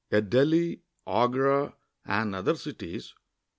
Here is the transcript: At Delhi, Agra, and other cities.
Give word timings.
At 0.11 0.31
Delhi, 0.31 0.81
Agra, 1.05 1.75
and 2.05 2.33
other 2.33 2.55
cities. 2.55 3.13